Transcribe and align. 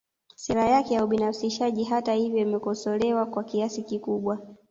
Sera 0.35 0.65
yake 0.69 0.93
ya 0.93 1.05
ubinafsishaji 1.05 1.83
hata 1.83 2.13
hivyo 2.13 2.37
imekosolewa 2.39 3.25
kwa 3.25 3.43
kiasi 3.43 3.83
kikubwa 3.83 4.39